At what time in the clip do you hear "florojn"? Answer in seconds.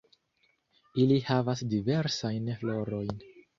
2.65-3.25